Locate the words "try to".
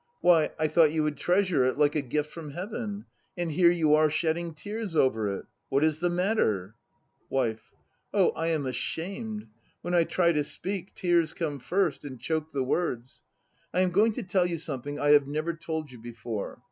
10.05-10.43